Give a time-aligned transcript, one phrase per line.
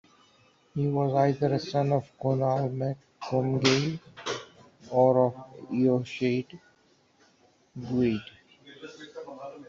[0.73, 3.99] He was either a son of Conall mac Comgaill
[4.89, 5.33] or of
[5.71, 6.59] Eochaid
[7.77, 8.19] Buide.